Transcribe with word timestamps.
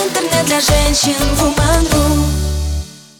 Интернет 0.00 0.46
для 0.46 0.60
женщин 0.60 1.12
Woman.ru 1.36 2.24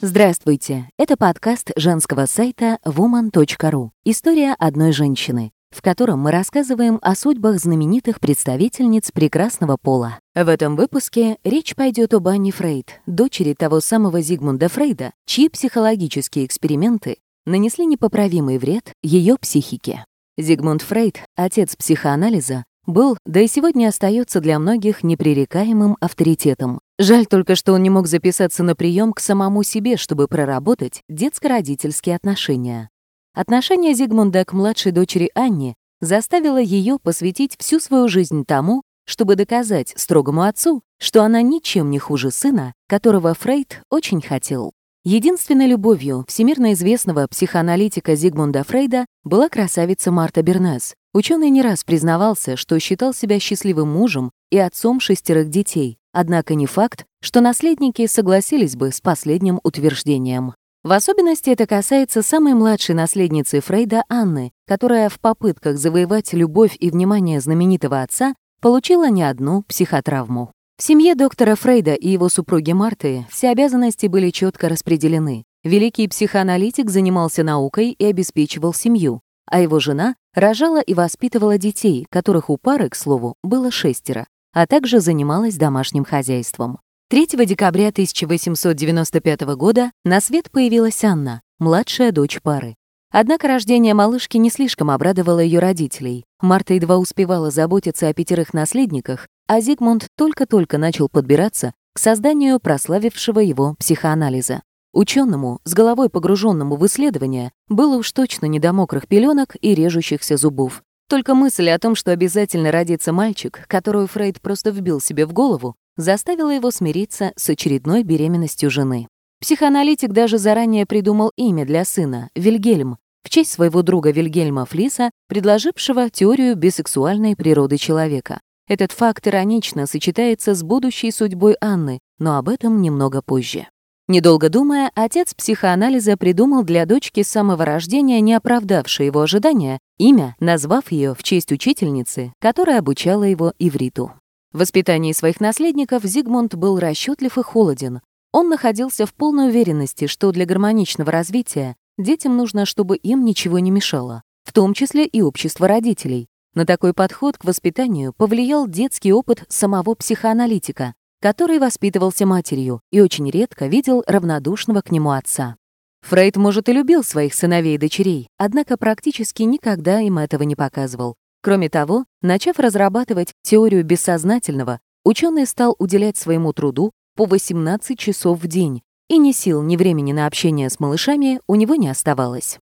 Здравствуйте! 0.00 0.88
Это 0.96 1.18
подкаст 1.18 1.72
женского 1.76 2.24
сайта 2.24 2.78
woman.ru 2.86 3.90
«История 4.06 4.54
одной 4.58 4.92
женщины», 4.92 5.52
в 5.70 5.82
котором 5.82 6.20
мы 6.20 6.30
рассказываем 6.30 6.98
о 7.02 7.14
судьбах 7.14 7.58
знаменитых 7.58 8.18
представительниц 8.18 9.10
прекрасного 9.12 9.76
пола. 9.76 10.20
В 10.34 10.48
этом 10.48 10.74
выпуске 10.74 11.36
речь 11.44 11.74
пойдет 11.74 12.14
об 12.14 12.26
Анне 12.28 12.50
Фрейд, 12.50 13.02
дочери 13.04 13.52
того 13.52 13.80
самого 13.80 14.22
Зигмунда 14.22 14.70
Фрейда, 14.70 15.12
чьи 15.26 15.50
психологические 15.50 16.46
эксперименты 16.46 17.18
нанесли 17.44 17.84
непоправимый 17.84 18.56
вред 18.56 18.94
ее 19.02 19.36
психике. 19.36 20.06
Зигмунд 20.38 20.80
Фрейд, 20.80 21.20
отец 21.36 21.76
психоанализа, 21.76 22.64
был, 22.90 23.16
да 23.24 23.40
и 23.40 23.46
сегодня 23.46 23.88
остается 23.88 24.40
для 24.40 24.58
многих 24.58 25.02
непререкаемым 25.02 25.96
авторитетом. 26.00 26.80
Жаль 26.98 27.26
только, 27.26 27.56
что 27.56 27.72
он 27.72 27.82
не 27.82 27.90
мог 27.90 28.06
записаться 28.06 28.62
на 28.62 28.76
прием 28.76 29.12
к 29.12 29.20
самому 29.20 29.62
себе, 29.62 29.96
чтобы 29.96 30.28
проработать 30.28 31.02
детско-родительские 31.08 32.16
отношения. 32.16 32.90
Отношение 33.34 33.94
Зигмунда 33.94 34.44
к 34.44 34.52
младшей 34.52 34.92
дочери 34.92 35.30
Анне 35.34 35.74
заставило 36.00 36.60
ее 36.60 36.98
посвятить 37.02 37.56
всю 37.58 37.80
свою 37.80 38.08
жизнь 38.08 38.44
тому, 38.44 38.82
чтобы 39.06 39.36
доказать 39.36 39.92
строгому 39.96 40.42
отцу, 40.42 40.82
что 40.98 41.22
она 41.22 41.42
ничем 41.42 41.90
не 41.90 41.98
хуже 41.98 42.30
сына, 42.30 42.74
которого 42.88 43.34
Фрейд 43.34 43.82
очень 43.90 44.20
хотел. 44.20 44.72
Единственной 45.04 45.66
любовью 45.66 46.26
всемирно 46.28 46.74
известного 46.74 47.26
психоаналитика 47.26 48.14
Зигмунда 48.14 48.64
Фрейда 48.64 49.06
была 49.24 49.48
красавица 49.48 50.12
Марта 50.12 50.42
Бернес. 50.42 50.92
Ученый 51.14 51.48
не 51.48 51.62
раз 51.62 51.84
признавался, 51.84 52.58
что 52.58 52.78
считал 52.78 53.14
себя 53.14 53.40
счастливым 53.40 53.90
мужем 53.90 54.30
и 54.50 54.58
отцом 54.58 55.00
шестерых 55.00 55.48
детей, 55.48 55.96
однако 56.12 56.54
не 56.54 56.66
факт, 56.66 57.06
что 57.22 57.40
наследники 57.40 58.06
согласились 58.06 58.76
бы 58.76 58.92
с 58.92 59.00
последним 59.00 59.58
утверждением. 59.62 60.52
В 60.82 60.92
особенности 60.92 61.48
это 61.48 61.66
касается 61.66 62.20
самой 62.20 62.52
младшей 62.52 62.94
наследницы 62.94 63.60
Фрейда 63.60 64.04
Анны, 64.10 64.52
которая 64.66 65.08
в 65.08 65.18
попытках 65.18 65.78
завоевать 65.78 66.34
любовь 66.34 66.76
и 66.78 66.90
внимание 66.90 67.40
знаменитого 67.40 68.02
отца 68.02 68.34
получила 68.60 69.08
не 69.08 69.22
одну 69.22 69.62
психотравму. 69.62 70.52
В 70.80 70.82
семье 70.82 71.14
доктора 71.14 71.56
Фрейда 71.56 71.92
и 71.92 72.08
его 72.08 72.30
супруги 72.30 72.72
Марты 72.72 73.26
все 73.28 73.50
обязанности 73.50 74.06
были 74.06 74.30
четко 74.30 74.66
распределены. 74.70 75.44
Великий 75.62 76.08
психоаналитик 76.08 76.88
занимался 76.88 77.42
наукой 77.42 77.90
и 77.90 78.04
обеспечивал 78.06 78.72
семью, 78.72 79.20
а 79.44 79.60
его 79.60 79.78
жена 79.78 80.14
рожала 80.34 80.80
и 80.80 80.94
воспитывала 80.94 81.58
детей, 81.58 82.06
которых 82.08 82.48
у 82.48 82.56
пары, 82.56 82.88
к 82.88 82.94
слову, 82.94 83.34
было 83.42 83.70
шестеро, 83.70 84.26
а 84.54 84.66
также 84.66 85.00
занималась 85.00 85.56
домашним 85.56 86.06
хозяйством. 86.06 86.78
3 87.10 87.26
декабря 87.44 87.88
1895 87.88 89.42
года 89.56 89.92
на 90.06 90.22
свет 90.22 90.50
появилась 90.50 91.04
Анна, 91.04 91.42
младшая 91.58 92.10
дочь 92.10 92.40
пары. 92.40 92.74
Однако 93.12 93.48
рождение 93.48 93.92
малышки 93.92 94.36
не 94.36 94.50
слишком 94.50 94.90
обрадовало 94.90 95.40
ее 95.40 95.58
родителей. 95.58 96.24
Марта 96.40 96.74
едва 96.74 96.98
успевала 96.98 97.50
заботиться 97.50 98.06
о 98.06 98.14
пятерых 98.14 98.54
наследниках, 98.54 99.26
а 99.48 99.60
Зигмунд 99.60 100.06
только-только 100.16 100.78
начал 100.78 101.08
подбираться 101.08 101.72
к 101.92 101.98
созданию 101.98 102.60
прославившего 102.60 103.40
его 103.40 103.74
психоанализа. 103.80 104.62
Ученому, 104.92 105.60
с 105.64 105.74
головой 105.74 106.08
погруженному 106.08 106.76
в 106.76 106.86
исследования, 106.86 107.52
было 107.68 107.96
уж 107.96 108.12
точно 108.12 108.46
не 108.46 108.60
до 108.60 108.72
мокрых 108.72 109.08
пеленок 109.08 109.56
и 109.60 109.74
режущихся 109.74 110.36
зубов. 110.36 110.82
Только 111.08 111.34
мысль 111.34 111.68
о 111.70 111.78
том, 111.80 111.96
что 111.96 112.12
обязательно 112.12 112.70
родится 112.70 113.12
мальчик, 113.12 113.64
которую 113.66 114.06
Фрейд 114.06 114.40
просто 114.40 114.70
вбил 114.70 115.00
себе 115.00 115.26
в 115.26 115.32
голову, 115.32 115.74
заставила 115.96 116.50
его 116.50 116.70
смириться 116.70 117.32
с 117.34 117.48
очередной 117.50 118.04
беременностью 118.04 118.70
жены. 118.70 119.08
Психоаналитик 119.40 120.12
даже 120.12 120.36
заранее 120.36 120.84
придумал 120.84 121.32
имя 121.36 121.64
для 121.64 121.86
сына— 121.86 122.28
Вильгельм, 122.34 122.98
в 123.22 123.30
честь 123.30 123.52
своего 123.52 123.82
друга 123.82 124.10
Вильгельма 124.10 124.66
Флиса, 124.66 125.10
предложившего 125.28 126.10
теорию 126.10 126.56
бисексуальной 126.56 127.34
природы 127.36 127.78
человека. 127.78 128.40
Этот 128.68 128.92
факт 128.92 129.26
иронично 129.26 129.86
сочетается 129.86 130.54
с 130.54 130.62
будущей 130.62 131.10
судьбой 131.10 131.56
Анны, 131.60 132.00
но 132.18 132.36
об 132.36 132.50
этом 132.50 132.82
немного 132.82 133.22
позже. 133.22 133.66
Недолго 134.08 134.48
думая, 134.48 134.90
отец 134.94 135.32
психоанализа 135.34 136.16
придумал 136.16 136.62
для 136.62 136.84
дочки 136.84 137.22
с 137.22 137.28
самого 137.28 137.64
рождения, 137.64 138.20
не 138.20 138.34
оправдавшее 138.34 139.06
его 139.06 139.22
ожидания, 139.22 139.78
имя, 139.98 140.36
назвав 140.38 140.92
ее 140.92 141.14
в 141.14 141.22
честь 141.22 141.50
учительницы, 141.50 142.32
которая 142.40 142.80
обучала 142.80 143.24
его 143.24 143.54
ивриту. 143.58 144.12
В 144.52 144.58
воспитании 144.58 145.12
своих 145.12 145.40
наследников 145.40 146.02
Зигмунд 146.02 146.56
был 146.56 146.78
расчетлив 146.78 147.38
и 147.38 147.42
холоден. 147.42 148.00
Он 148.32 148.48
находился 148.48 149.06
в 149.06 149.14
полной 149.14 149.48
уверенности, 149.48 150.06
что 150.06 150.30
для 150.30 150.46
гармоничного 150.46 151.10
развития 151.10 151.76
детям 151.98 152.36
нужно, 152.36 152.64
чтобы 152.64 152.96
им 152.96 153.24
ничего 153.24 153.58
не 153.58 153.70
мешало, 153.70 154.22
в 154.44 154.52
том 154.52 154.74
числе 154.74 155.04
и 155.06 155.20
общество 155.20 155.66
родителей, 155.66 156.28
на 156.54 156.66
такой 156.66 156.92
подход 156.94 157.38
к 157.38 157.44
воспитанию 157.44 158.12
повлиял 158.12 158.66
детский 158.66 159.12
опыт 159.12 159.44
самого 159.48 159.94
психоаналитика, 159.94 160.94
который 161.20 161.60
воспитывался 161.60 162.26
матерью 162.26 162.80
и 162.90 163.00
очень 163.00 163.30
редко 163.30 163.66
видел 163.66 164.02
равнодушного 164.06 164.80
к 164.80 164.90
нему 164.90 165.10
отца. 165.10 165.56
Фрейд, 166.02 166.36
может, 166.36 166.68
и 166.68 166.72
любил 166.72 167.04
своих 167.04 167.34
сыновей 167.34 167.76
и 167.76 167.78
дочерей, 167.78 168.28
однако 168.36 168.76
практически 168.76 169.42
никогда 169.42 170.00
им 170.00 170.18
этого 170.18 170.42
не 170.42 170.56
показывал. 170.56 171.14
Кроме 171.42 171.68
того, 171.68 172.04
начав 172.20 172.58
разрабатывать 172.58 173.32
теорию 173.42 173.84
бессознательного, 173.84 174.80
ученый 175.04 175.46
стал 175.46 175.76
уделять 175.78 176.16
своему 176.16 176.52
труду 176.52 176.90
по 177.20 177.26
18 177.26 177.98
часов 177.98 178.40
в 178.40 178.46
день, 178.46 178.80
и 179.10 179.18
ни 179.18 179.32
сил, 179.32 179.60
ни 179.60 179.76
времени 179.76 180.10
на 180.14 180.24
общение 180.24 180.70
с 180.70 180.80
малышами 180.80 181.38
у 181.46 181.54
него 181.54 181.74
не 181.74 181.90
оставалось. 181.90 182.58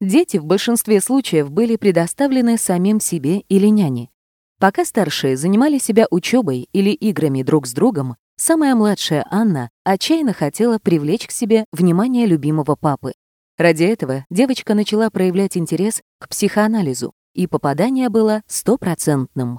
Дети 0.00 0.36
в 0.36 0.44
большинстве 0.44 1.00
случаев 1.00 1.50
были 1.50 1.74
предоставлены 1.74 2.58
самим 2.58 3.00
себе 3.00 3.40
или 3.48 3.66
няне. 3.66 4.10
Пока 4.60 4.84
старшие 4.84 5.36
занимали 5.36 5.78
себя 5.78 6.06
учебой 6.12 6.68
или 6.72 6.90
играми 6.90 7.42
друг 7.42 7.66
с 7.66 7.72
другом, 7.72 8.14
самая 8.36 8.76
младшая 8.76 9.26
Анна 9.28 9.68
отчаянно 9.82 10.32
хотела 10.32 10.78
привлечь 10.78 11.26
к 11.26 11.32
себе 11.32 11.64
внимание 11.72 12.26
любимого 12.26 12.76
папы. 12.76 13.14
Ради 13.58 13.82
этого 13.82 14.26
девочка 14.30 14.74
начала 14.74 15.10
проявлять 15.10 15.56
интерес 15.56 16.02
к 16.20 16.28
психоанализу, 16.28 17.14
и 17.34 17.48
попадание 17.48 18.10
было 18.10 18.42
стопроцентным. 18.46 19.58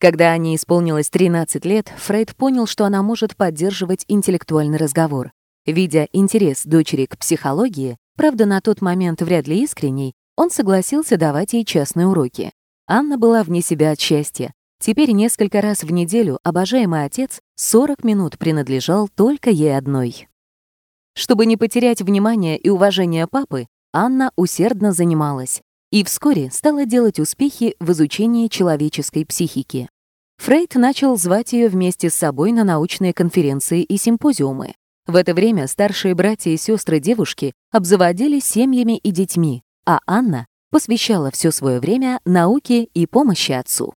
Когда 0.00 0.32
Анне 0.32 0.56
исполнилось 0.56 1.10
13 1.10 1.64
лет, 1.64 1.92
Фрейд 1.98 2.34
понял, 2.34 2.66
что 2.66 2.84
она 2.84 3.02
может 3.02 3.36
поддерживать 3.36 4.04
интеллектуальный 4.08 4.78
разговор. 4.78 5.32
Видя 5.66 6.08
интерес 6.12 6.62
дочери 6.64 7.06
к 7.06 7.18
психологии, 7.18 7.98
Правда, 8.20 8.44
на 8.44 8.60
тот 8.60 8.82
момент 8.82 9.22
вряд 9.22 9.48
ли 9.48 9.62
искренний, 9.62 10.12
он 10.36 10.50
согласился 10.50 11.16
давать 11.16 11.54
ей 11.54 11.64
частные 11.64 12.06
уроки. 12.06 12.52
Анна 12.86 13.16
была 13.16 13.42
вне 13.42 13.62
себя 13.62 13.92
от 13.92 13.98
счастья. 13.98 14.52
Теперь 14.78 15.12
несколько 15.12 15.62
раз 15.62 15.82
в 15.84 15.90
неделю 15.90 16.38
обожаемый 16.42 17.04
отец 17.04 17.40
40 17.56 18.04
минут 18.04 18.38
принадлежал 18.38 19.08
только 19.08 19.48
ей 19.48 19.74
одной. 19.74 20.28
Чтобы 21.14 21.46
не 21.46 21.56
потерять 21.56 22.02
внимание 22.02 22.58
и 22.58 22.68
уважение 22.68 23.26
папы, 23.26 23.66
Анна 23.94 24.32
усердно 24.36 24.92
занималась 24.92 25.62
и 25.90 26.04
вскоре 26.04 26.50
стала 26.50 26.86
делать 26.86 27.18
успехи 27.18 27.74
в 27.80 27.92
изучении 27.92 28.48
человеческой 28.48 29.26
психики. 29.26 29.88
Фрейд 30.38 30.74
начал 30.76 31.16
звать 31.16 31.52
ее 31.52 31.68
вместе 31.68 32.08
с 32.08 32.14
собой 32.14 32.52
на 32.52 32.64
научные 32.64 33.12
конференции 33.12 33.82
и 33.82 33.96
симпозиумы. 33.96 34.74
В 35.06 35.16
это 35.16 35.34
время 35.34 35.66
старшие 35.66 36.14
братья 36.14 36.50
и 36.50 36.56
сестры 36.56 37.00
девушки 37.00 37.52
обзаводились 37.72 38.44
семьями 38.44 38.96
и 38.98 39.10
детьми, 39.10 39.62
а 39.84 40.00
Анна 40.06 40.46
посвящала 40.70 41.30
все 41.30 41.50
свое 41.50 41.80
время 41.80 42.20
науке 42.24 42.84
и 42.84 43.06
помощи 43.06 43.52
отцу. 43.52 43.92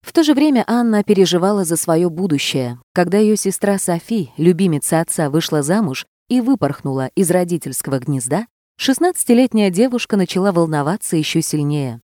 В 0.00 0.12
то 0.12 0.22
же 0.22 0.32
время 0.32 0.64
Анна 0.66 1.02
переживала 1.02 1.64
за 1.64 1.76
свое 1.76 2.08
будущее. 2.08 2.80
Когда 2.94 3.18
ее 3.18 3.36
сестра 3.36 3.78
Софи, 3.78 4.30
любимица 4.36 5.00
отца, 5.00 5.28
вышла 5.28 5.62
замуж 5.62 6.06
и 6.28 6.40
выпорхнула 6.40 7.10
из 7.14 7.30
родительского 7.30 7.98
гнезда, 7.98 8.46
16-летняя 8.78 9.70
девушка 9.70 10.16
начала 10.16 10.52
волноваться 10.52 11.16
еще 11.16 11.42
сильнее. 11.42 12.00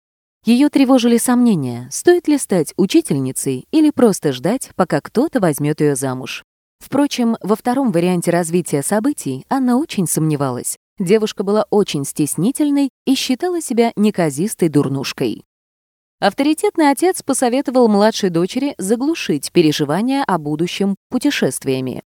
Ее 0.46 0.70
тревожили 0.70 1.18
сомнения, 1.18 1.90
стоит 1.92 2.28
ли 2.28 2.38
стать 2.38 2.76
учительницей 2.78 3.66
или 3.72 3.90
просто 3.90 4.32
ждать, 4.34 4.70
пока 4.76 5.02
кто-то 5.02 5.40
возьмет 5.40 5.82
ее 5.82 5.96
замуж. 5.96 6.44
Впрочем, 6.80 7.38
во 7.42 7.56
втором 7.56 7.92
варианте 7.92 8.30
развития 8.30 8.84
событий 8.84 9.46
Анна 9.50 9.78
очень 9.78 10.08
сомневалась. 10.08 10.78
Девушка 11.00 11.44
была 11.44 11.66
очень 11.72 12.06
стеснительной 12.06 12.90
и 13.06 13.16
считала 13.16 13.62
себя 13.62 13.92
неказистой 13.96 14.70
дурнушкой. 14.70 15.44
Авторитетный 16.20 16.92
отец 16.92 17.24
посоветовал 17.24 17.88
младшей 17.88 18.30
дочери 18.30 18.76
заглушить 18.78 19.52
переживания 19.52 20.24
о 20.24 20.38
будущем 20.38 20.96
путешествиями. 21.10 22.04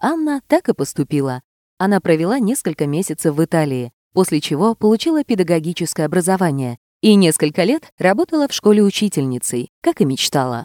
Анна 0.00 0.40
так 0.46 0.70
и 0.70 0.72
поступила. 0.72 1.42
Она 1.78 2.00
провела 2.00 2.38
несколько 2.38 2.86
месяцев 2.86 3.34
в 3.34 3.44
Италии, 3.44 3.92
после 4.16 4.40
чего 4.40 4.74
получила 4.74 5.24
педагогическое 5.24 6.06
образование 6.06 6.78
и 7.02 7.16
несколько 7.16 7.64
лет 7.64 7.90
работала 7.98 8.48
в 8.48 8.54
школе 8.54 8.82
учительницей, 8.82 9.68
как 9.82 10.00
и 10.00 10.06
мечтала. 10.06 10.64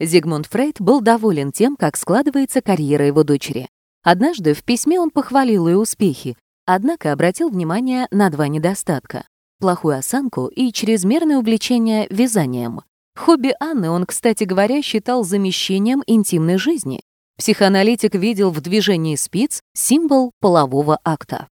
Зигмунд 0.00 0.46
Фрейд 0.46 0.80
был 0.80 1.02
доволен 1.02 1.52
тем, 1.52 1.76
как 1.76 1.98
складывается 1.98 2.62
карьера 2.62 3.06
его 3.06 3.22
дочери. 3.22 3.68
Однажды 4.02 4.54
в 4.54 4.64
письме 4.64 4.98
он 4.98 5.10
похвалил 5.10 5.68
ее 5.68 5.76
успехи, 5.76 6.38
однако 6.64 7.12
обратил 7.12 7.50
внимание 7.50 8.06
на 8.10 8.30
два 8.30 8.48
недостатка— 8.48 9.26
плохую 9.60 9.98
осанку 9.98 10.46
и 10.46 10.72
чрезмерное 10.72 11.36
увлечение 11.36 12.06
вязанием. 12.08 12.80
Хобби 13.14 13.54
Анны 13.60 13.90
он, 13.90 14.06
кстати 14.06 14.44
говоря, 14.44 14.80
считал 14.80 15.22
замещением 15.22 16.02
интимной 16.06 16.56
жизни. 16.56 17.02
Психоаналитик 17.36 18.14
видел 18.14 18.50
в 18.50 18.62
движении 18.62 19.16
спиц 19.16 19.60
символ 19.74 20.32
полового 20.40 20.98
акта. 21.04 21.48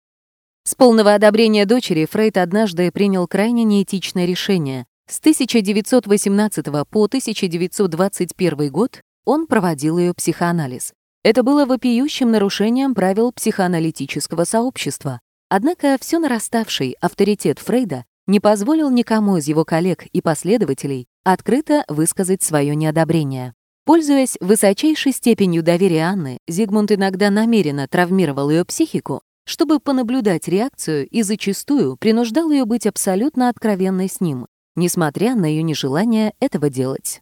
С 0.67 0.75
полного 0.75 1.13
одобрения 1.13 1.67
дочери 1.67 2.07
Фрейд 2.11 2.39
однажды 2.39 2.91
принял 2.91 3.29
крайне 3.29 3.65
неэтичное 3.65 4.25
решение. 4.25 4.87
С 5.07 5.21
1918 5.21 6.65
по 6.89 7.05
1921 7.05 8.73
год 8.73 9.03
он 9.27 9.47
проводил 9.47 9.99
ее 9.99 10.15
психоанализ. 10.15 10.95
Это 11.23 11.43
было 11.43 11.67
вопиющим 11.67 12.31
нарушением 12.31 12.95
правил 12.95 13.31
психоаналитического 13.31 14.45
сообщества. 14.45 15.21
Однако 15.51 15.99
все 16.01 16.19
нараставший 16.19 16.97
авторитет 16.99 17.59
Фрейда 17.59 18.07
не 18.27 18.41
позволил 18.41 18.91
никому 18.91 19.37
из 19.37 19.47
его 19.47 19.67
коллег 19.67 20.07
и 20.07 20.23
последователей 20.23 21.09
открыто 21.25 21.85
высказать 21.89 22.43
свое 22.43 22.75
неодобрение. 22.75 23.53
Пользуясь 23.85 24.39
высочайшей 24.41 25.13
степенью 25.13 25.63
доверия 25.63 26.05
Анны, 26.05 26.39
Зигмунд 26.49 26.91
иногда 26.91 27.29
намеренно 27.29 27.87
травмировал 27.87 28.49
ее 28.49 28.65
психику, 28.65 29.21
чтобы 29.45 29.81
понаблюдать 29.81 30.49
реакцию 30.49 31.07
и 31.09 31.23
зачастую 31.23 31.97
принуждал 31.97 32.51
ее 32.51 32.65
быть 32.65 32.87
абсолютно 32.87 33.49
откровенной 33.49 34.09
с 34.09 34.21
ним, 34.21 34.47
несмотря 34.77 35.35
на 35.35 35.47
ее 35.47 35.63
нежелание 35.63 36.35
этого 36.41 36.71
делать. 36.71 37.21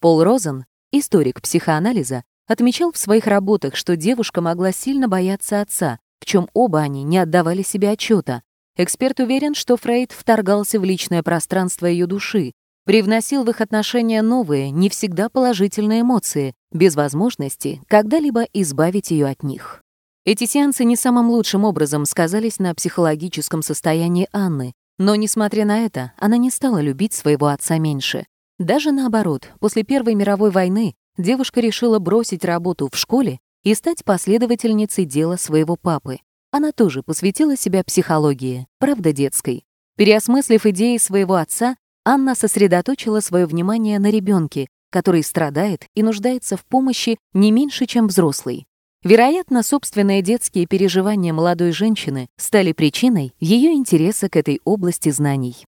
Пол 0.00 0.24
Розен, 0.24 0.64
историк 0.90 1.40
психоанализа, 1.40 2.24
отмечал 2.48 2.92
в 2.92 2.98
своих 2.98 3.26
работах, 3.26 3.76
что 3.76 3.96
девушка 3.96 4.40
могла 4.40 4.72
сильно 4.72 5.08
бояться 5.08 5.60
отца, 5.60 5.98
в 6.20 6.24
чем 6.24 6.48
оба 6.54 6.80
они 6.80 7.04
не 7.04 7.18
отдавали 7.18 7.62
себе 7.62 7.90
отчета. 7.90 8.42
Эксперт 8.76 9.20
уверен, 9.20 9.54
что 9.54 9.76
Фрейд 9.76 10.12
вторгался 10.12 10.80
в 10.80 10.84
личное 10.84 11.22
пространство 11.22 11.86
ее 11.86 12.06
души, 12.06 12.52
привносил 12.84 13.44
в 13.44 13.50
их 13.50 13.60
отношения 13.60 14.22
новые, 14.22 14.70
не 14.70 14.88
всегда 14.88 15.28
положительные 15.28 16.00
эмоции, 16.00 16.54
без 16.72 16.96
возможности 16.96 17.80
когда-либо 17.86 18.42
избавить 18.52 19.10
ее 19.10 19.26
от 19.26 19.42
них. 19.42 19.81
Эти 20.24 20.46
сеансы 20.46 20.84
не 20.84 20.94
самым 20.94 21.30
лучшим 21.30 21.64
образом 21.64 22.04
сказались 22.04 22.60
на 22.60 22.74
психологическом 22.76 23.60
состоянии 23.60 24.28
Анны, 24.32 24.72
но, 24.96 25.16
несмотря 25.16 25.64
на 25.64 25.84
это, 25.84 26.12
она 26.16 26.36
не 26.36 26.48
стала 26.50 26.80
любить 26.80 27.12
своего 27.12 27.48
отца 27.48 27.78
меньше. 27.78 28.26
Даже 28.60 28.92
наоборот, 28.92 29.50
после 29.58 29.82
Первой 29.82 30.14
мировой 30.14 30.52
войны 30.52 30.94
девушка 31.18 31.60
решила 31.60 31.98
бросить 31.98 32.44
работу 32.44 32.88
в 32.92 32.96
школе 32.96 33.40
и 33.64 33.74
стать 33.74 34.04
последовательницей 34.04 35.06
дела 35.06 35.36
своего 35.36 35.74
папы. 35.74 36.20
Она 36.52 36.70
тоже 36.70 37.02
посвятила 37.02 37.56
себя 37.56 37.82
психологии, 37.82 38.68
правда 38.78 39.12
детской. 39.12 39.64
Переосмыслив 39.96 40.64
идеи 40.66 40.98
своего 40.98 41.34
отца, 41.34 41.76
Анна 42.04 42.36
сосредоточила 42.36 43.18
свое 43.18 43.46
внимание 43.46 43.98
на 43.98 44.10
ребенке, 44.10 44.68
который 44.90 45.24
страдает 45.24 45.86
и 45.96 46.04
нуждается 46.04 46.56
в 46.56 46.64
помощи 46.64 47.18
не 47.32 47.50
меньше, 47.50 47.86
чем 47.86 48.06
взрослый. 48.06 48.66
Вероятно, 49.04 49.64
собственные 49.64 50.22
детские 50.22 50.66
переживания 50.66 51.32
молодой 51.32 51.72
женщины 51.72 52.28
стали 52.36 52.72
причиной 52.72 53.34
ее 53.40 53.72
интереса 53.72 54.28
к 54.28 54.36
этой 54.36 54.60
области 54.64 55.10
знаний. 55.10 55.66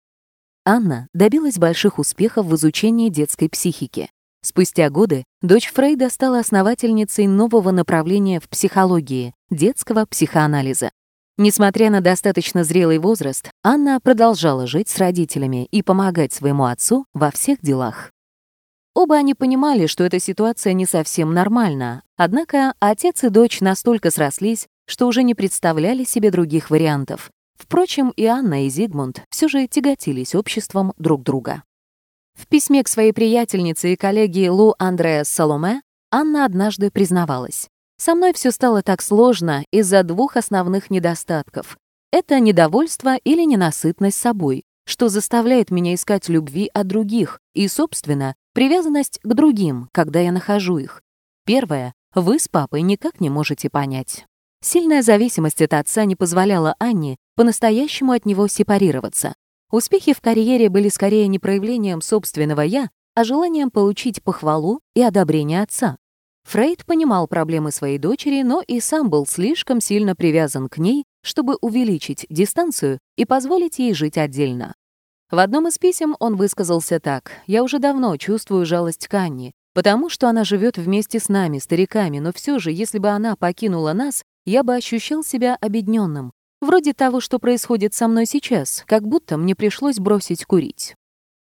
Анна 0.65 1.09
добилась 1.15 1.59
больших 1.59 1.99
успехов 1.99 2.47
в 2.47 2.55
изучении 2.57 3.09
детской 3.09 3.49
психики. 3.49 4.11
Спустя 4.45 4.91
годы 4.91 5.25
дочь 5.41 5.73
Фрейда 5.73 6.11
стала 6.11 6.41
основательницей 6.41 7.27
нового 7.27 7.71
направления 7.71 8.39
в 8.39 8.49
психологии— 8.49 9.35
детского 9.51 10.05
психоанализа. 10.05 10.91
Несмотря 11.39 11.91
на 11.91 12.01
достаточно 12.03 12.63
зрелый 12.65 12.99
возраст, 12.99 13.51
Анна 13.65 13.99
продолжала 14.01 14.67
жить 14.67 14.89
с 14.91 14.99
родителями 14.99 15.67
и 15.71 15.83
помогать 15.83 16.33
своему 16.33 16.67
отцу 16.67 17.07
во 17.15 17.31
всех 17.31 17.61
делах. 17.63 18.11
Оба 18.95 19.17
они 19.17 19.35
понимали, 19.35 19.87
что 19.87 20.05
эта 20.05 20.19
ситуация 20.19 20.75
не 20.75 20.85
совсем 20.85 21.33
нормальна, 21.33 22.03
однако 22.17 22.75
отец 22.79 23.25
и 23.25 23.31
дочь 23.31 23.61
настолько 23.61 24.11
срослись, 24.11 24.67
что 24.87 25.07
уже 25.07 25.23
не 25.23 25.35
представляли 25.35 26.05
себе 26.05 26.31
других 26.31 26.71
вариантов. 26.71 27.31
Впрочем, 27.59 28.13
и 28.17 28.27
Анна, 28.27 28.67
и 28.67 28.69
Зигмунд 28.69 29.23
все 29.31 29.49
же 29.49 29.67
тяготились 29.67 30.35
обществом 30.35 30.93
друг 30.99 31.23
друга. 31.23 31.63
В 32.35 32.47
письме 32.47 32.83
к 32.83 32.89
своей 32.89 33.13
приятельнице 33.13 33.93
и 33.93 33.97
коллеге 33.97 34.51
Лу 34.51 34.75
Андреас 34.79 35.29
Саломе 35.29 35.83
Анна 36.11 36.45
однажды 36.45 36.91
признавалась. 36.91 37.69
«Со 37.99 38.15
мной 38.15 38.33
все 38.33 38.51
стало 38.51 38.83
так 38.83 39.01
сложно 39.01 39.65
из-за 39.71 40.03
двух 40.03 40.37
основных 40.37 40.91
недостатков. 40.91 41.79
Это 42.11 42.41
недовольство 42.41 43.17
или 43.17 43.45
ненасытность 43.45 44.19
собой, 44.19 44.65
что 44.85 45.09
заставляет 45.09 45.71
меня 45.71 45.95
искать 45.95 46.29
любви 46.29 46.69
от 46.75 46.87
других 46.87 47.41
и, 47.55 47.69
собственно, 47.69 48.35
привязанность 48.53 49.19
к 49.23 49.35
другим, 49.35 49.89
когда 49.93 50.21
я 50.21 50.33
нахожу 50.33 50.79
их. 50.79 51.03
Первое 51.45 51.95
вы 52.15 52.39
с 52.39 52.49
папой 52.49 52.83
никак 52.83 53.21
не 53.21 53.31
можете 53.31 53.71
понять. 53.71 54.27
Сильная 54.63 55.03
зависимость 55.03 55.63
от 55.63 55.75
отца 55.75 56.05
не 56.05 56.15
позволяла 56.15 56.77
Анне 56.79 57.17
по-настоящему 57.35 58.13
от 58.13 58.27
него 58.27 58.47
сепарироваться. 58.47 59.35
Успехи 59.71 60.13
в 60.13 60.21
карьере 60.21 60.69
были 60.69 60.89
скорее 60.89 61.27
не 61.27 61.39
проявлением 61.39 62.03
собственного 62.03 62.61
«я», 62.61 62.91
а 63.15 63.25
желанием 63.25 63.71
получить 63.71 64.23
похвалу 64.23 64.81
и 64.95 65.03
одобрение 65.03 65.63
отца. 65.63 65.97
Фрейд 66.45 66.85
понимал 66.85 67.29
проблемы 67.29 67.73
своей 67.73 67.99
дочери, 67.99 68.43
но 68.43 68.63
и 68.67 68.81
сам 68.81 69.11
был 69.11 69.27
слишком 69.27 69.81
сильно 69.81 70.15
привязан 70.15 70.69
к 70.69 70.79
ней, 70.79 71.05
чтобы 71.23 71.57
увеличить 71.61 72.27
дистанцию 72.29 72.99
и 73.17 73.25
позволить 73.25 73.79
ей 73.79 73.95
жить 73.95 74.19
отдельно. 74.19 74.75
В 75.33 75.39
одном 75.41 75.67
из 75.67 75.79
писем 75.79 76.15
он 76.21 76.37
высказался 76.37 77.01
так 77.01 77.33
«Я 77.49 77.65
уже 77.65 77.81
давно 77.81 78.17
чувствую 78.19 78.65
жалость 78.67 79.09
к 79.09 79.15
Анне, 79.15 79.51
потому 79.75 80.09
что 80.09 80.29
она 80.29 80.45
живет 80.45 80.79
вместе 80.79 81.19
с 81.19 81.29
нами, 81.29 81.59
стариками, 81.59 82.21
но 82.21 82.33
все 82.33 82.61
же, 82.61 82.71
если 82.71 82.99
бы 82.99 83.09
она 83.09 83.35
покинула 83.35 83.93
нас, 83.95 84.23
я 84.47 84.63
бы 84.63 84.77
ощущал 84.77 85.25
себя 85.25 85.57
обедненным, 85.61 86.33
Вроде 86.63 86.95
того, 86.95 87.21
что 87.21 87.41
происходит 87.41 87.93
со 87.93 88.07
мной 88.07 88.25
сейчас, 88.25 88.85
как 88.87 89.03
будто 89.03 89.37
мне 89.37 89.57
пришлось 89.57 89.99
бросить 89.99 90.45
курить. 90.45 90.95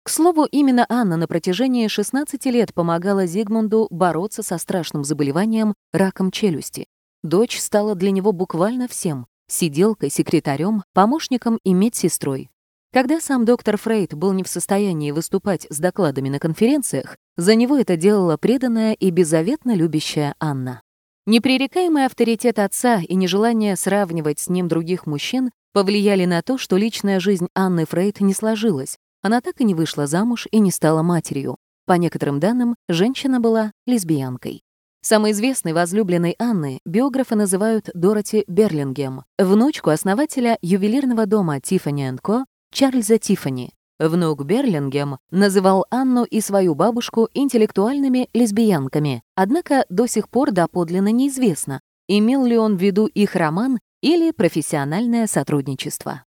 К 0.02 0.08
слову, 0.08 0.46
именно 0.46 0.86
Анна 0.88 1.18
на 1.18 1.28
протяжении 1.28 1.88
16 1.88 2.46
лет 2.46 2.72
помогала 2.72 3.26
Зигмунду 3.26 3.86
бороться 3.90 4.42
со 4.42 4.56
страшным 4.56 5.04
заболеванием 5.04 5.74
раком 5.92 6.30
челюсти. 6.30 6.86
Дочь 7.22 7.60
стала 7.60 7.94
для 7.94 8.12
него 8.12 8.32
буквально 8.32 8.88
всем— 8.88 9.26
сиделкой, 9.46 10.08
секретарем, 10.08 10.84
помощником 10.94 11.58
и 11.64 11.74
медсестрой. 11.74 12.48
Когда 12.92 13.20
сам 13.20 13.44
доктор 13.44 13.76
Фрейд 13.76 14.14
был 14.14 14.32
не 14.32 14.42
в 14.42 14.48
состоянии 14.48 15.12
выступать 15.12 15.64
с 15.70 15.78
докладами 15.78 16.28
на 16.28 16.40
конференциях, 16.40 17.16
за 17.36 17.54
него 17.54 17.76
это 17.76 17.96
делала 17.96 18.36
преданная 18.36 18.94
и 18.94 19.10
беззаветно 19.10 19.76
любящая 19.76 20.34
Анна. 20.40 20.82
Непререкаемый 21.24 22.06
авторитет 22.06 22.58
отца 22.58 23.00
и 23.00 23.14
нежелание 23.14 23.76
сравнивать 23.76 24.40
с 24.40 24.48
ним 24.48 24.66
других 24.66 25.06
мужчин 25.06 25.50
повлияли 25.72 26.24
на 26.24 26.42
то, 26.42 26.58
что 26.58 26.76
личная 26.76 27.20
жизнь 27.20 27.46
Анны 27.54 27.86
Фрейд 27.86 28.20
не 28.20 28.34
сложилась. 28.34 28.98
Она 29.22 29.40
так 29.40 29.60
и 29.60 29.64
не 29.64 29.76
вышла 29.76 30.08
замуж 30.08 30.48
и 30.50 30.58
не 30.58 30.72
стала 30.72 31.02
матерью. 31.02 31.58
По 31.86 31.92
некоторым 31.92 32.40
данным, 32.40 32.74
женщина 32.88 33.38
была 33.38 33.70
лесбиянкой. 33.86 34.62
Самой 35.00 35.30
известной 35.30 35.74
возлюбленной 35.74 36.34
Анны 36.40 36.80
биографы 36.84 37.36
называют 37.36 37.88
Дороти 37.94 38.42
Берлингем, 38.48 39.22
внучку 39.38 39.90
основателя 39.90 40.58
ювелирного 40.60 41.26
дома 41.26 41.60
Тиффани 41.60 42.16
Ко 42.20 42.46
Чарльза 42.72 43.18
Тиффани. 43.18 43.74
Внук 43.98 44.44
Берлингем 44.44 45.18
называл 45.30 45.84
Анну 45.90 46.24
и 46.24 46.40
свою 46.40 46.74
бабушку 46.74 47.28
интеллектуальными 47.34 48.30
лесбиянками, 48.32 49.22
однако 49.34 49.84
до 49.90 50.06
сих 50.06 50.30
пор 50.30 50.52
доподлинно 50.52 51.12
неизвестно, 51.12 51.80
имел 52.08 52.46
ли 52.46 52.56
он 52.56 52.78
в 52.78 52.80
виду 52.80 53.06
их 53.06 53.34
роман 53.34 53.78
или 54.00 54.30
профессиональное 54.30 55.26
сотрудничество. 55.26 56.24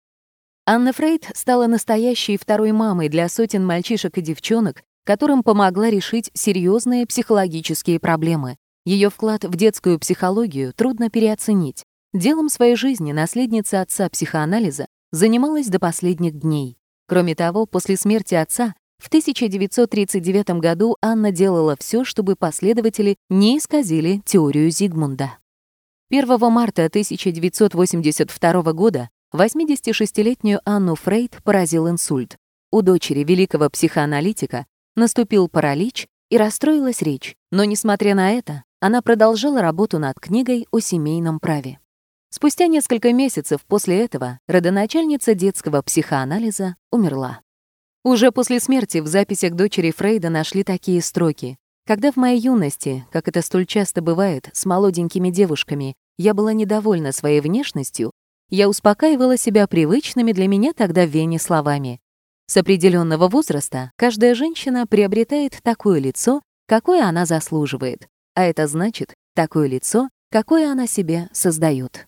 Анна 0.65 0.93
Фрейд 0.93 1.29
стала 1.33 1.67
настоящей 1.67 2.37
второй 2.37 2.71
мамой 2.71 3.09
для 3.09 3.27
сотен 3.27 3.65
мальчишек 3.65 4.17
и 4.17 4.21
девчонок, 4.21 4.83
которым 5.03 5.43
помогла 5.43 5.89
решить 5.89 6.29
серьезные 6.33 7.05
психологические 7.05 7.99
проблемы. 7.99 8.55
Ее 8.85 9.09
вклад 9.09 9.43
в 9.43 9.55
детскую 9.55 9.99
психологию 9.99 10.71
трудно 10.73 11.09
переоценить. 11.09 11.83
Делом 12.13 12.47
своей 12.47 12.75
жизни 12.75 13.11
наследница 13.11 13.81
отца 13.81 14.07
психоанализа 14.09 14.87
занималась 15.11 15.67
до 15.67 15.79
последних 15.79 16.39
дней. 16.39 16.77
Кроме 17.07 17.35
того, 17.35 17.65
после 17.65 17.97
смерти 17.97 18.35
отца 18.35 18.75
в 18.97 19.07
1939 19.07 20.49
году 20.59 20.97
Анна 21.01 21.31
делала 21.31 21.75
все, 21.79 22.03
чтобы 22.03 22.35
последователи 22.35 23.17
не 23.29 23.57
исказили 23.57 24.21
теорию 24.25 24.69
Зигмунда. 24.71 25.37
1 26.09 26.27
марта 26.51 26.85
1982 26.85 28.73
года 28.73 29.09
86-летнюю 29.33 30.61
Анну 30.65 30.95
Фрейд 30.95 31.37
поразил 31.43 31.89
инсульт. 31.89 32.37
У 32.71 32.81
дочери 32.81 33.23
великого 33.23 33.69
психоаналитика 33.69 34.65
наступил 34.95 35.47
паралич, 35.47 36.07
и 36.29 36.37
расстроилась 36.37 37.01
речь, 37.01 37.35
но, 37.51 37.63
несмотря 37.63 38.15
на 38.15 38.31
это, 38.31 38.63
она 38.79 39.01
продолжала 39.01 39.61
работу 39.61 39.99
над 39.99 40.19
книгой 40.19 40.67
о 40.71 40.79
семейном 40.79 41.39
праве. 41.39 41.79
Спустя 42.37 42.67
несколько 42.67 43.13
месяцев 43.13 43.61
после 43.65 44.05
этого 44.05 44.37
родоначальница 44.47 45.33
детского 45.33 45.81
психоанализа 45.81 46.75
умерла. 46.91 47.41
Уже 48.03 48.31
после 48.31 48.59
смерти 48.59 48.99
в 48.99 49.07
записях 49.07 49.55
дочери 49.55 49.89
Фрейда 49.89 50.29
нашли 50.29 50.63
такие 50.63 51.01
строки. 51.01 51.57
«Когда 51.87 52.11
в 52.11 52.15
моей 52.15 52.39
юности, 52.39 53.07
как 53.11 53.27
это 53.27 53.41
столь 53.41 53.65
часто 53.65 54.03
бывает, 54.03 54.51
с 54.53 54.67
молоденькими 54.67 55.31
девушками, 55.31 55.95
я 56.19 56.35
была 56.35 56.53
недовольна 56.53 57.11
своей 57.11 57.41
внешностью, 57.41 58.11
я 58.51 58.69
успокаивала 58.69 59.35
себя 59.35 59.65
привычными 59.65 60.31
для 60.31 60.47
меня 60.47 60.73
тогда 60.73 61.07
в 61.07 61.09
Вене 61.09 61.39
словами. 61.39 61.99
С 62.45 62.55
определенного 62.55 63.29
возраста 63.29 63.91
каждая 63.95 64.35
женщина 64.35 64.85
приобретает 64.85 65.57
такое 65.63 65.99
лицо, 65.99 66.43
какое 66.67 67.03
она 67.03 67.25
заслуживает, 67.25 68.07
а 68.35 68.43
это 68.43 68.67
значит 68.67 69.15
такое 69.33 69.67
лицо, 69.67 70.09
какое 70.29 70.71
она 70.71 70.85
себе 70.85 71.29
создает. 71.33 72.05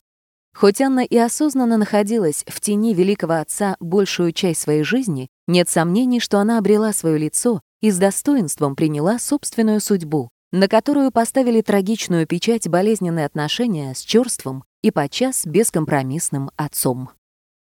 Хоть 0.60 0.82
Анна 0.82 1.06
и 1.06 1.16
осознанно 1.16 1.78
находилась 1.78 2.44
в 2.46 2.60
тени 2.60 2.94
великого 2.94 3.36
отца 3.36 3.78
большую 3.80 4.34
часть 4.34 4.60
своей 4.60 4.84
жизни, 4.84 5.30
нет 5.48 5.70
сомнений, 5.70 6.20
что 6.20 6.38
она 6.38 6.58
обрела 6.58 6.92
свое 6.92 7.18
лицо 7.18 7.62
и 7.80 7.92
с 7.92 7.98
достоинством 7.98 8.76
приняла 8.76 9.20
собственную 9.20 9.80
судьбу, 9.80 10.28
на 10.52 10.68
которую 10.68 11.12
поставили 11.12 11.62
трагичную 11.62 12.28
печать 12.28 12.68
болезненные 12.68 13.26
отношения 13.26 13.96
с 13.96 14.02
черством 14.02 14.66
и 14.84 14.92
подчас 14.92 15.46
бескомпромиссным 15.46 16.52
отцом. 16.58 17.12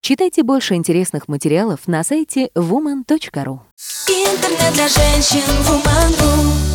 Читайте 0.01 0.43
больше 0.43 0.75
интересных 0.75 1.27
материалов 1.27 1.87
на 1.87 2.03
сайте 2.03 2.51
woman.ru. 2.53 3.59
Интернет 4.07 4.73
для 4.75 4.87
женщин 4.87 5.41
Woman.ru 5.65 6.72